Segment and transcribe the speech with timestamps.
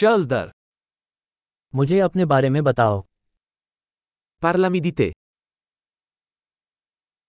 [0.00, 0.51] चल दर
[1.75, 3.03] मुझे अपने बारे में बताओ
[4.43, 5.11] Parlami di te.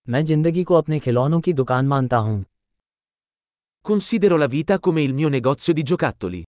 [0.09, 2.43] मैं जिंदगी को अपने खिलौनों की दुकान मानता हूँ
[3.89, 6.43] Considero la vita come il mio negozio di giocattoli.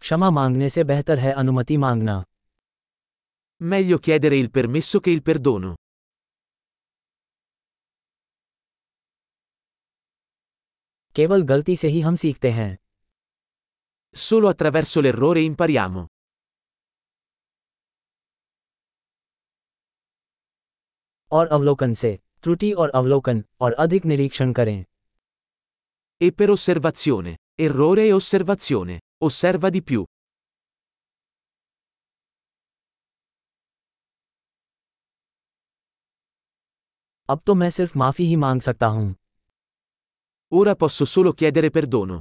[0.00, 2.22] क्षमा मांगने से बेहतर है अनुमति मांगना
[3.62, 5.74] Meglio chiedere il permesso che il perdono.
[11.16, 12.76] केवल गलती से ही हम सीखते हैं
[14.16, 16.06] Solo attraverso l'errore impariamo.
[21.32, 24.84] और अवलोकन से त्रुटि और अवलोकन और अधिक निरीक्षण करें
[26.20, 27.36] E per osservazione.
[27.62, 28.98] Errore e osservazione.
[29.24, 30.04] Osserva di più.
[37.28, 39.14] अब तो मैं सिर्फ़ माफ़ी ही मांग सकता हूँ
[40.53, 42.19] Ora posso solo chiedere perdono.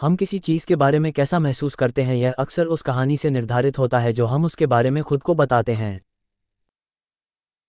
[0.00, 3.30] हम किसी चीज के बारे में कैसा महसूस करते हैं यह अक्सर उस कहानी से
[3.30, 6.00] निर्धारित होता है जो हम उसके बारे में खुद को बताते हैं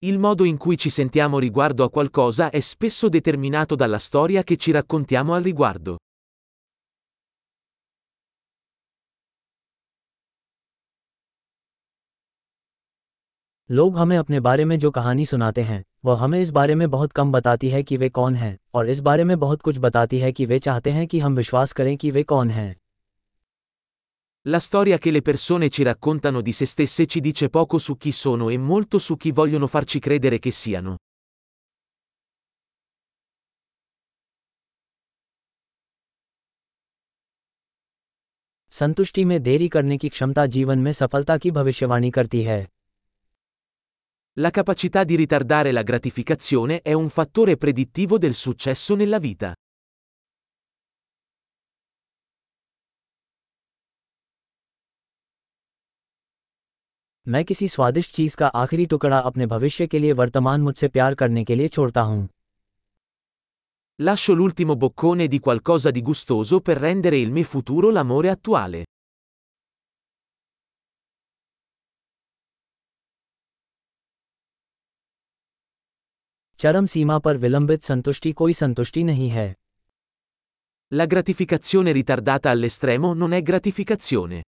[0.03, 4.57] Il modo in cui ci sentiamo riguardo a qualcosa è spesso determinato dalla storia che
[4.57, 5.95] ci raccontiamo al riguardo.
[13.70, 17.12] लोग हमें अपने बारे में जो कहानी सुनाते हैं वह हमें इस बारे में बहुत
[17.12, 20.32] कम बताती है कि वे कौन हैं और इस बारे में बहुत कुछ बताती है
[20.32, 22.74] कि वे चाहते हैं कि हम विश्वास करें कि वे कौन हैं
[24.46, 28.12] La storia che le persone ci raccontano di se stesse ci dice poco su chi
[28.12, 30.96] sono e molto su chi vogliono farci credere che siano.
[38.72, 42.60] संतुष्टि में देरी करने की क्षमता जीवन में सफलता की भविष्यवाणी करती है
[44.37, 49.53] La capacità di ritardare la gratificazione è un fattore predittivo del successo nella vita.
[57.27, 61.43] मैं किसी स्वादिष्ट चीज का आखिरी टुकड़ा अपने भविष्य के लिए वर्तमान मुझसे प्यार करने
[61.43, 62.27] के लिए छोड़ता हूँ
[64.01, 68.83] Lascio l'ultimo boccone di qualcosa di gustoso per rendere il mio futuro l'amore attuale.
[76.60, 79.54] चरम सीमा पर विलंबित संतुष्टि कोई संतुष्टि नहीं है
[80.92, 84.42] La gratificazione ritardata all'estremo non è gratificazione.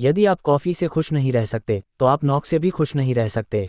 [0.00, 3.14] यदि आप कॉफ़ी से खुश नहीं रह सकते तो आप नौक से भी खुश नहीं
[3.14, 3.68] रह सकते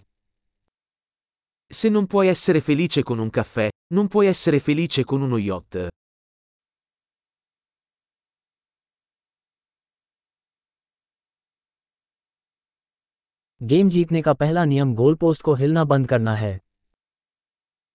[1.71, 5.87] Se non puoi essere felice con un caffè, non puoi essere felice con uno yacht.
[13.60, 16.58] Game जीतने का पहला नियम गोल पोस्ट को हिलना बंद करना है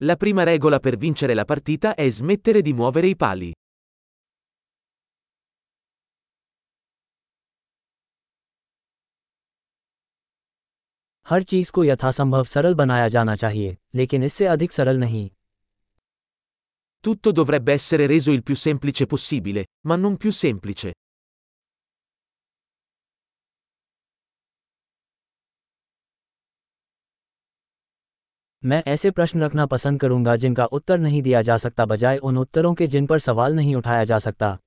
[0.02, 3.52] La prima regola per vincere la partita è smettere di muovere i pali.
[11.28, 15.30] हर चीज को यथासंभव सरल बनाया जाना चाहिए लेकिन इससे अधिक सरल नहीं
[17.04, 20.94] Tutto dovrebbe essere reso il più semplice possibile, ma non più semplice.
[28.67, 32.75] मैं ऐसे प्रश्न रखना पसंद करूँगा जिनका उत्तर नहीं दिया जा सकता बजाय उन उत्तरों
[32.75, 34.59] के जिन पर सवाल नहीं उठाया जा सकता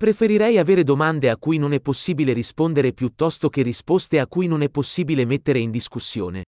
[0.00, 4.62] Preferirei avere domande a cui non è possibile rispondere piuttosto che risposte a cui non
[4.62, 6.42] è possibile mettere in discussione.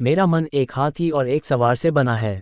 [0.00, 2.40] मेरा मन एक हाथी और एक सवार से बना है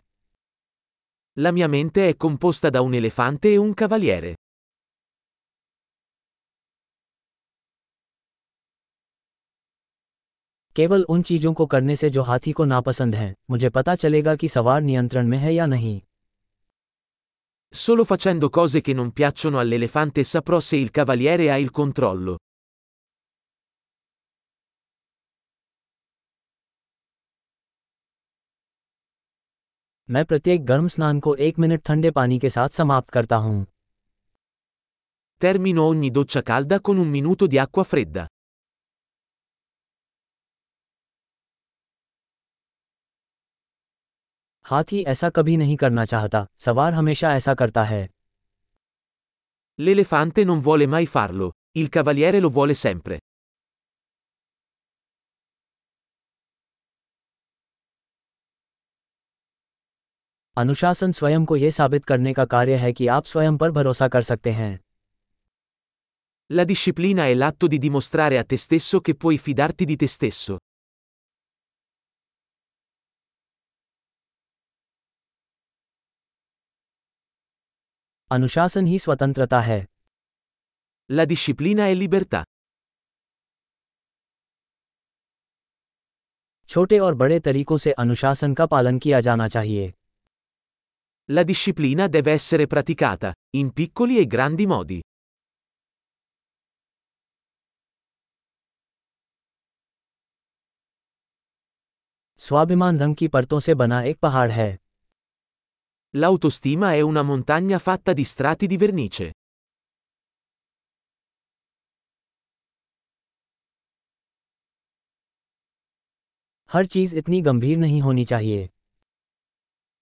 [1.39, 4.35] La mia mente è composta da un elefante e un cavaliere.
[10.77, 14.49] केवल उन चीज़ों को करने से जो हाथी को नापसंद हैं मुझे पता चलेगा कि
[14.49, 16.01] सवार नियंत्रण में है या नहीं
[17.75, 22.37] Solo facendo cose che non piacciono all'elefante saprò se il cavaliere ha il controllo.
[30.09, 33.67] मैं प्रत्येक गर्म स्नान को एक मिनट ठंडे पानी के साथ समाप्त करता हूँ
[35.41, 38.27] Termino ogni doccia calda con un minuto di acqua fredda.
[44.67, 48.09] हाथी ऐसा कभी नहीं करना चाहता सवार हमेशा ऐसा करता है
[49.79, 53.19] L'elefante non vuole mai farlo, il cavaliere lo vuole sempre.
[60.57, 64.23] अनुशासन स्वयं को यह साबित करने का कार्य है कि आप स्वयं पर भरोसा कर
[64.23, 64.79] सकते हैं
[66.53, 70.59] La disciplina è l'atto di dimostrare a te stesso che puoi fidarti di te stesso.
[78.31, 79.85] अनुशासन ही स्वतंत्रता है
[81.11, 82.43] La disciplina è libertà.
[86.69, 89.93] छोटे और बड़े तरीकों से अनुशासन का पालन किया जाना चाहिए
[91.31, 95.01] La disciplina deve essere praticata, in piccoli e grandi modi.
[102.37, 104.84] स्वाभिमान रंग की परतों से बना एक पहाड़ है
[106.16, 109.32] L'autostima è una montagna fatta di strati di vernice.
[116.74, 118.70] हर चीज इतनी गंभीर नहीं होनी चाहिए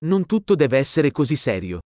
[0.04, 1.80] Non tutto deve essere così serio.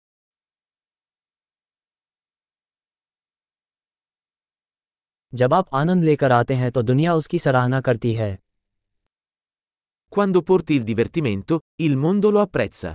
[5.34, 8.38] जब आप आनंद लेकर आते हैं तो दुनिया उसकी सराहना करती है
[10.16, 12.94] Quando porti il divertimento, il mondo lo apprezza.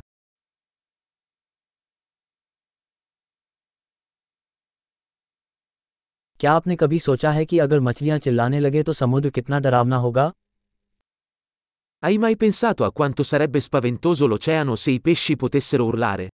[6.42, 10.32] क्या आपने कभी सोचा है कि अगर मछलियां चिल्लाने लगे तो समुद्र कितना डरावना होगा
[12.04, 16.28] Hai mai pensato a quanto sarebbe spaventoso l'oceano se i pesci potessero urlare?